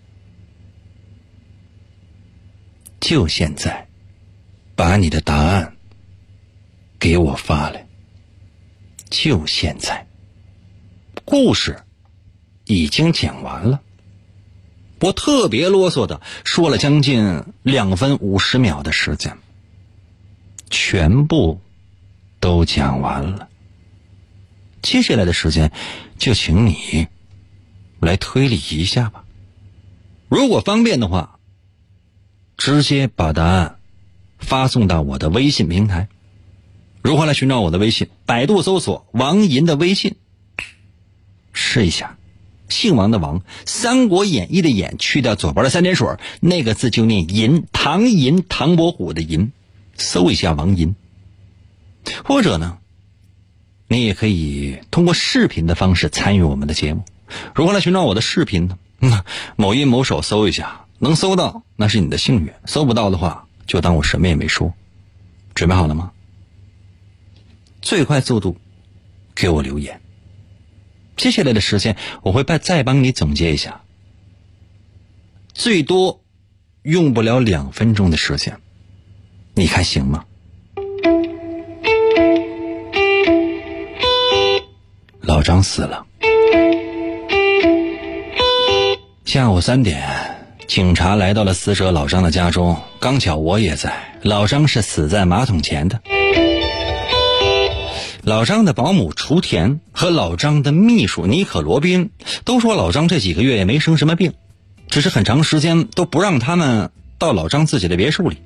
[3.05, 3.87] 就现在，
[4.75, 5.77] 把你的答案
[6.99, 7.87] 给我发来。
[9.11, 10.07] 就现在。
[11.27, 11.83] 故事
[12.65, 13.83] 已经讲完了，
[15.01, 19.37] 我特别啰嗦的说了将近两分五十秒的时间，
[20.71, 21.61] 全部
[22.41, 23.51] 都讲完了。
[24.81, 25.73] 接下来的时间，
[26.17, 27.09] 就请你
[28.01, 29.27] 来推理一下吧。
[30.31, 31.34] 如果方便的话，
[32.57, 33.77] 直接把答案
[34.39, 36.09] 发送到我的微信平台。
[37.03, 38.09] 如何来寻找我的微信？
[38.27, 40.17] 百度搜索王银的微信，
[41.53, 42.17] 试一下。
[42.69, 46.09] 姓王的王，《三国演义》的演，去掉左边的三点水，
[46.41, 47.67] 那个字就念银。
[47.73, 49.53] 唐银，唐伯虎的银。
[49.97, 50.97] 搜一下王银，
[52.25, 52.79] 或者呢？
[53.87, 57.05] 你也可以通过视频的方式参与我们的节目。
[57.55, 58.77] 如何来寻找我的视频呢？
[58.99, 59.23] 嗯，
[59.55, 64.73] 某音某手搜一下，能搜到那是你的幸运，搜不到的话就当我什么也没说。
[65.55, 66.13] 准备好了吗？
[67.83, 68.57] 最快速度
[69.35, 70.01] 给我留言。
[71.19, 73.83] 接下来的时间我会再再帮你总结一下，
[75.53, 76.23] 最多
[76.81, 78.59] 用不了两分钟的时间，
[79.53, 80.25] 你看行吗？
[85.21, 86.07] 老张死了。
[89.27, 90.34] 下午三点，
[90.67, 94.19] 警察来到了死者老张的家中，刚巧我也在。
[94.23, 96.01] 老张是死在马桶前的。
[98.23, 102.11] 老张的保姆雏田和老张的秘书尼可罗宾
[102.45, 104.33] 都说，老张这几个月也没生什么病，
[104.89, 108.39] 只是很长时间都不让他们到老张自己的别墅里。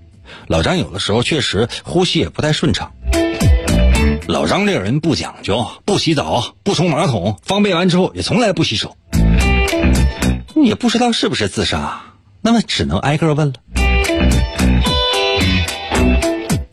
[0.49, 2.93] 老张有的时候确实呼吸也不太顺畅。
[4.27, 8.97] 老张这个人不讲究，不洗澡，不冲马桶，方便完之后也从来不洗手。
[10.57, 12.03] 也不知道是不是自杀，
[12.41, 13.55] 那么只能挨个问了。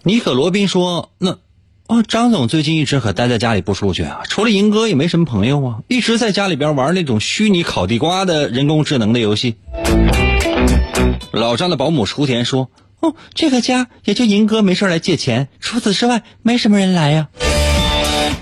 [0.03, 1.37] 尼可罗宾说：“那，
[1.87, 9.55] 哦，张总最近一直可待在家里不出去啊，除了银哥也没什么朋友啊，一直在家里边玩那种虚拟烤地瓜的人工智能的游戏。”
[11.33, 12.69] 老张的保姆雏田说。
[13.01, 17.27] 哦，这个家也就银哥没事来借钱，除此之外没什么人来呀。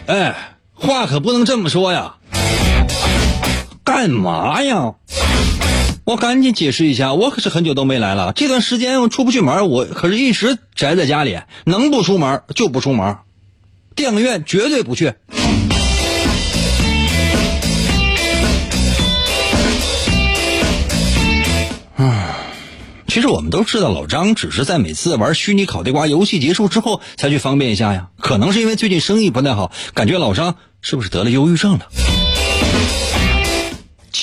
[0.06, 2.16] 哎，话可不能这么说呀！
[3.84, 4.94] 干嘛呀？
[6.06, 13.16] 我赶紧解释一下，我可是很久都没来了，这段时间我出不去门，我可是一直宅在家里，能不出门就不出门，
[13.96, 15.14] 电影院绝对不去。
[23.08, 28.10] 其实我们都知道，老张只是在每次玩虚拟烤地瓜游戏结束之后才去方便一下呀。
[28.20, 31.88] 可能是因为最近生意不太好，感觉老张是不是得了忧郁症了？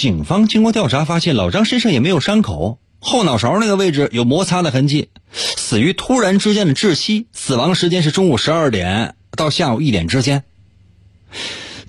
[0.00, 10.42] 警方经过调查发现，老张身上也没有伤口，后脑勺那个位置有摩擦的痕迹，死于突然之间的窒息，死亡时间是中午十二点到下午一点之间。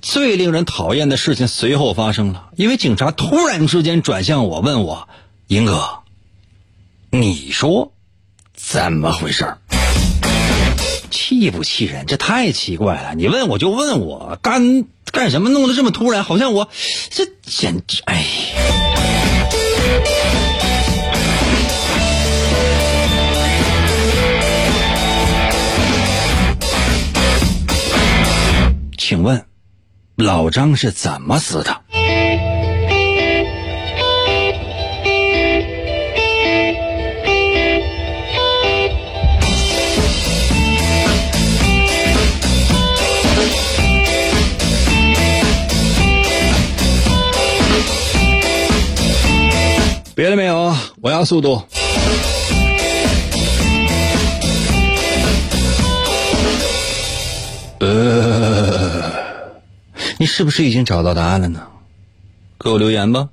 [0.01, 5.07] 最令人讨厌的事情随后发生了，因为警察突然之间转向我，问我
[5.47, 5.99] ：“英哥。”
[7.11, 7.93] 你说，
[8.53, 9.55] 怎么回事
[11.11, 12.05] 气不气人？
[12.07, 13.13] 这太奇怪了！
[13.15, 15.49] 你问我就问我，干干什么？
[15.49, 16.69] 弄得这么突然，好像我
[17.09, 18.01] 这简直……
[18.05, 18.25] 哎，
[28.97, 29.45] 请问，
[30.15, 31.81] 老张是怎么死的？
[50.13, 51.63] 别的没有，我要速度。
[57.79, 59.11] 呃，
[60.17, 61.61] 你是不是已经找到答案了呢？
[62.59, 63.29] 给我留言吧。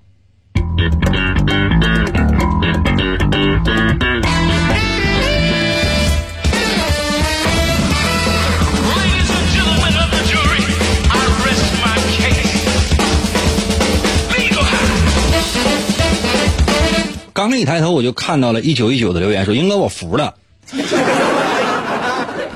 [17.39, 20.34] 刚一抬头，我就看到了一九一九的留言，说：“英哥，我服了，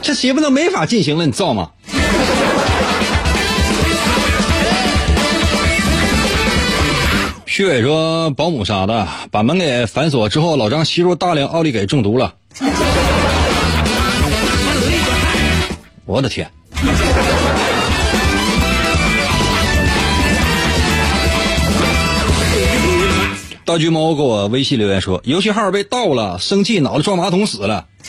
[0.03, 1.71] 这节目都没法进行了，你造吗？”
[7.47, 12.35] 徐伟说：“保姆杀的，把门给反锁之后，老张吸入大量奥利给中毒了。”
[16.07, 16.51] 我的天！
[23.65, 27.87] 大橘猫给我微信留言说：“游戏号被盗了，生气脑袋撞马桶死了。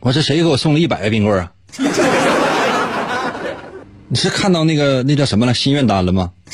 [0.00, 1.50] 我这谁给我送了一百个冰棍啊？
[4.08, 6.30] 你是看到那个那叫什么了心愿单了吗？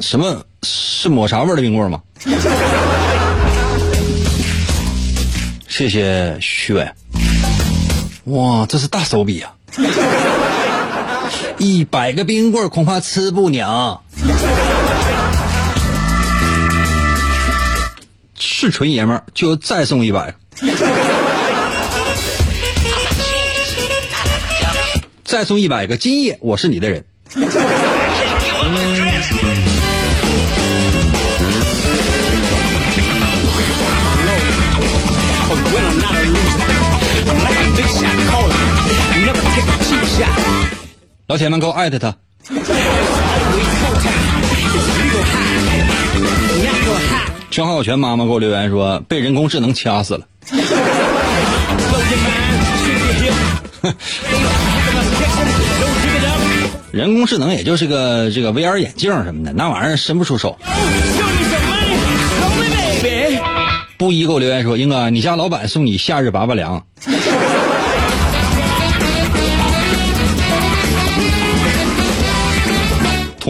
[0.00, 2.00] 什么是抹茶味的冰棍吗？
[5.68, 6.88] 谢谢徐伟。
[8.24, 9.52] 哇，这是大手笔啊！
[11.60, 14.02] 一百个冰棍恐怕吃不了。
[18.38, 20.34] 是纯爷们儿就再送一百，
[25.22, 25.98] 再送一百个。
[25.98, 27.04] 今夜我是你的人。
[41.30, 42.12] 老铁们，给我艾特他。
[47.52, 50.26] 张浩全妈妈给我留言说，被人工智能掐死了。
[56.90, 60.58] 人工智能也就是个这个 VR 眼镜什么的，那玩意儿伸不出手。
[63.96, 66.84] 布衣给我留言说，英哥，你家老板送你夏日拔拔凉。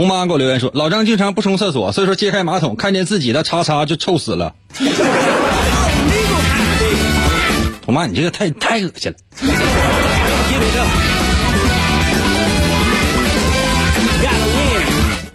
[0.01, 4.55] 红妈给我留言说，老张经常不冲厕所，所以说揭开马桶看见自己的叉叉就臭死了。
[7.85, 9.19] 红妈，你这个太太恶心了。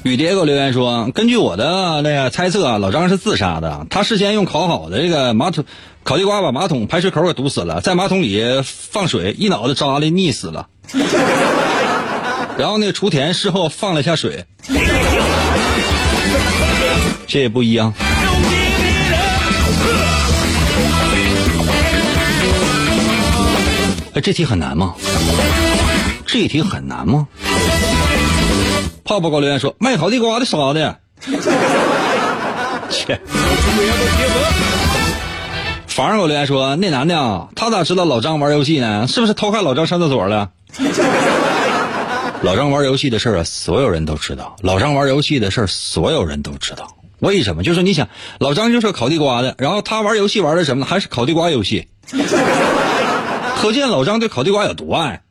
[0.01, 3.85] 雨蝶给我留言说，根据我的那个猜测啊，老张是自杀的。
[3.91, 5.63] 他事先用烤好的这个马桶
[6.01, 10.69] 烤地瓜把马桶排水口给堵死了，在马桶里放水，一脑袋扎的溺死了。
[12.57, 14.45] 然后那雏田事后放了一下水，
[17.27, 17.93] 这也不一样。
[24.13, 24.95] 哎，这题很难吗？
[26.25, 27.27] 这题很难吗？
[29.03, 30.97] 泡泡给我留言说卖烤地瓜的啥的，
[32.89, 33.19] 切。
[35.87, 39.05] 房上给我留言说那男的啊，他咋知道老张玩游戏呢？
[39.07, 40.49] 是不是偷看老张上厕所了？
[42.45, 44.55] 老张玩游戏的事儿啊，所有人都知道。
[44.61, 46.95] 老张玩游戏的事儿，所有人都知道。
[47.17, 47.63] 为什么？
[47.63, 50.85] 就是你想，老张就是烤地瓜的，然后他玩游戏玩的什么？
[50.85, 51.87] 还是烤地瓜游戏。
[53.57, 55.23] 可见老张对烤地瓜有多爱。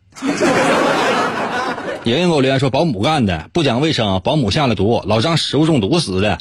[2.03, 6.41] 莹莹给我留言说，保姆干的，不讲卫生，保姆下了毒，老张食物中毒死的。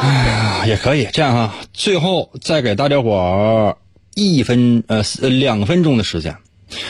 [0.00, 1.52] 哎呀，也可以这样哈。
[1.74, 3.76] 最后再给大家伙儿
[4.14, 6.36] 一分呃两分钟的时间。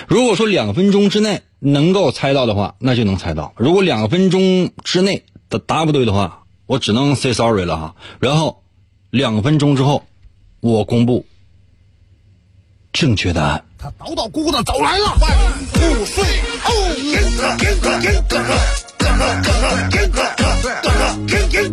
[0.09, 7.95] 如果说两分钟之内能够猜到的话，那就能猜到；如果两分钟之内的答不对的话，我只能 say sorry 了哈。
[8.21, 8.63] 然后
[9.11, 10.05] 两分钟之后，
[10.61, 11.27] 我公布
[12.93, 13.65] 正确答案。
[13.79, 15.31] 他捣捣鼓鼓走来了，万
[16.01, 16.25] 物岁
[16.65, 16.71] 哦，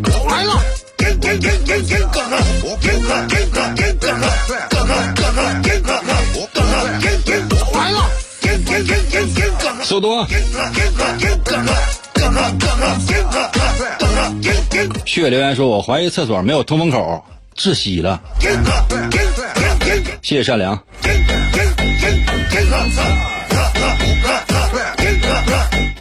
[0.03, 0.59] 走来了。
[7.89, 10.25] 来了，速度。
[15.05, 17.23] 血留言说：“我怀疑厕所没有通风口，
[17.57, 18.21] 窒息了。”
[20.21, 20.77] 谢谢善良。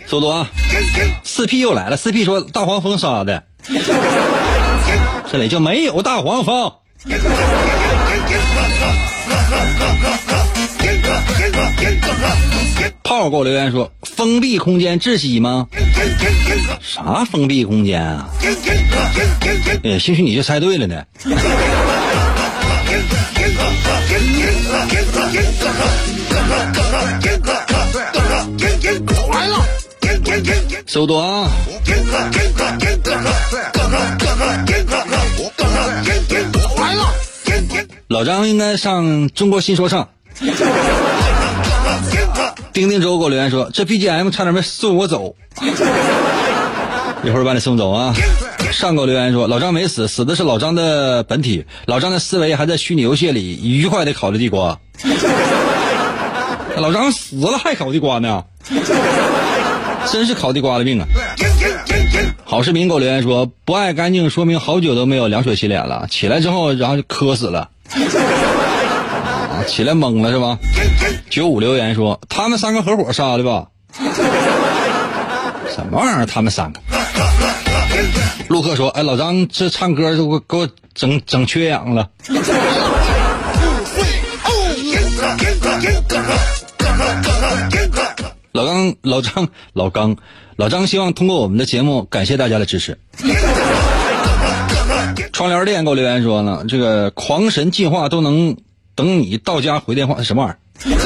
[0.07, 0.49] 速度啊！
[1.23, 3.43] 四 P 又来了，四 P 说大黄蜂杀的。
[5.31, 6.73] 这里就没有大黄蜂。
[13.03, 15.67] 炮给我留言说：“封闭空间窒息吗？
[16.83, 18.29] 啥封闭空间啊？
[19.83, 21.03] 哎，兴许你就猜对了呢。”
[29.33, 29.65] 来了，
[30.87, 31.51] 速度啊！
[38.09, 40.09] 老张应该上中国新说唱。
[42.73, 45.35] 丁丁周给我留言说：“这 BGM 差点没送我走，
[47.25, 48.15] 一会儿把你送走啊。”
[48.71, 54.79] 上给我留言说：“老张没死，死的是老张的本体，老张的思维还在虚拟游戏里愉快的烤着地瓜。
[56.77, 58.45] 老张死了还烤地瓜呢，
[60.13, 61.07] 真是烤地瓜的命啊！”
[62.45, 67.71] 好视频给我留言说：“不爱干净，说明好久都没有凉水洗脸了，起来之后然后就磕死了。”
[69.69, 70.59] 起来懵了是吧？
[71.31, 73.67] 九五留言说他们三个合伙杀的吧？
[75.73, 76.27] 什么玩意儿？
[76.27, 76.81] 他们三个？
[78.49, 82.09] 陆克说：“哎，老张这唱歌都给我整整缺氧了。”
[88.53, 90.17] 老刚、老张、老刚、
[90.57, 92.99] 老张希望通过我们的节目感谢大家的支持。
[95.33, 98.57] 窗帘店给我留言说呢，这个狂神进化都能
[98.99, 100.99] 等你到家回电话，什么玩意儿？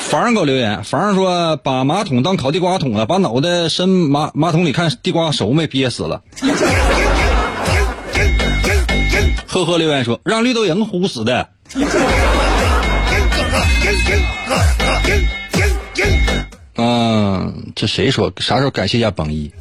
[0.08, 6.22] 房给我留言，房上说把马桶当烤地瓜桶了，把脑袋伸马马桶里看地瓜熟没，憋死了。
[9.46, 11.46] 呵呵，留言说让绿豆蝇呼死的。
[16.76, 18.32] 嗯， 这谁说？
[18.38, 19.52] 啥时候感谢一下榜一？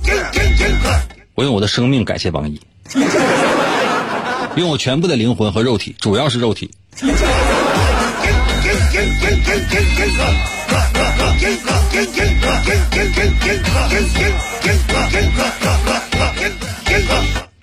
[1.34, 2.58] 我用我的生命感谢榜一，
[4.56, 6.72] 用我全部的灵魂和肉体，主要是肉体。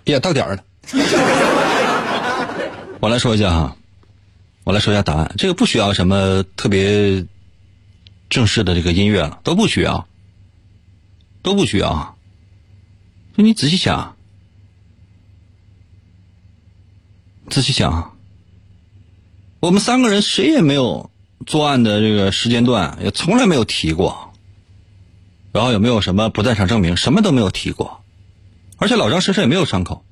[0.04, 0.62] 也到点儿了，
[3.00, 3.74] 我来说一下哈，
[4.64, 5.32] 我来说一下答案。
[5.38, 7.24] 这个不需要什么特别
[8.28, 10.06] 正式的这个音乐了，都不需要，
[11.40, 12.16] 都不需要。
[13.34, 14.14] 就你仔细想，
[17.52, 18.16] 仔细想，
[19.60, 21.10] 我们三个人谁也没有
[21.44, 24.32] 作案的这个时间段，也从来没有提过。
[25.52, 26.96] 然后有没有什么不在场证明？
[26.96, 28.02] 什么都没有提过。
[28.78, 30.02] 而且老张身上也没有伤口，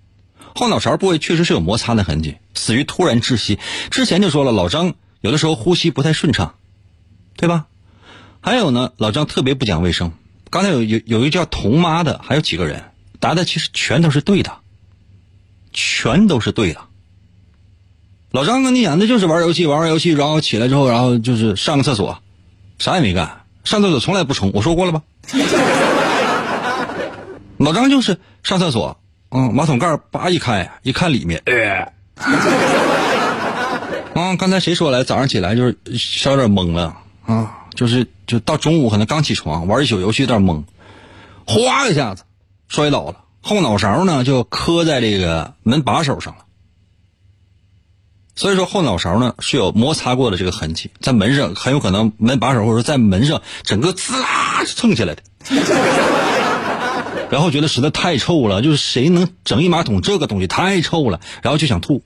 [0.54, 3.58] 后脑勺部位确实是有摩擦的痕迹，死于突然窒息。
[3.90, 6.56] 之前就说了，老张有的时候呼吸不太顺畅，
[7.38, 7.68] 对吧？
[8.42, 10.12] 还有呢，老张特别不讲卫生。
[10.50, 14.58] 刚才有有有一个叫童妈的，还有几个人答的其实全都是对的，
[15.72, 16.82] 全都是对的。
[18.32, 22.16] 老张跟你演的就是玩游戏，玩完游戏，然后起来之后，然后就是上个厕所，
[22.78, 25.02] 啥也没干，上厕所从来不冲，我说过了吧？
[27.58, 28.96] 老张就是上厕所，
[29.30, 31.92] 嗯，马桶盖叭一开，一看里面，呃，
[34.14, 35.02] 啊， 刚才谁说来？
[35.02, 40.62] 早上起来就是稍有点懵了啊，就是就到中午可能刚起床，玩一宿游戏有点懵，
[41.46, 42.22] 哗一下子
[42.68, 46.44] 摔倒了，后脑勺呢就磕在这个门把手上了。
[48.40, 55.22] 所以说后脑勺呢是有摩擦过的这个痕迹，在门上很有可能门把手或者说在门上整个滋啦蹭起来的。
[57.30, 62.02] 然后觉得实在太臭了，就是谁能整一马桶这个东西太臭了，然后就想吐，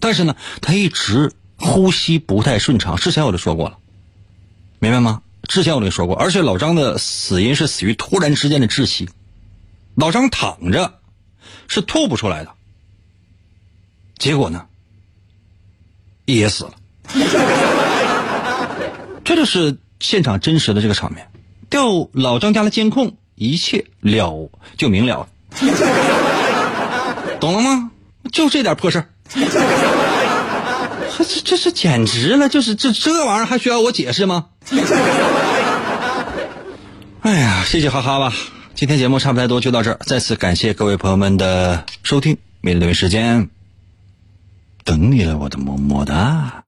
[0.00, 2.96] 但是呢，他一直呼吸不太顺畅。
[2.96, 3.76] 之前我就说过了，
[4.78, 5.20] 明白吗？
[5.50, 9.10] 之前我就说过，而且老张的死因是死于突然之间的窒息，
[9.94, 10.94] 老张躺着
[11.66, 12.52] 是吐不出来的，
[14.16, 14.64] 结果呢，
[16.36, 16.70] 噎死了。
[19.24, 21.28] 这就是现场真实的这个场面，
[21.68, 23.16] 调老张家的监控。
[23.40, 25.28] 一切了就明了，
[27.38, 27.92] 懂了吗？
[28.32, 29.06] 就这点破事儿，
[31.16, 32.48] 这这是简直了！
[32.48, 34.46] 就是这这玩意儿还需要我解释吗？
[37.22, 38.32] 哎呀，谢谢哈哈吧！
[38.74, 43.48] 今天节目差不太多就到这儿，再次感谢各位朋友们的收听，明天同一时间
[44.88, 46.64] 等你了，我的么么哒。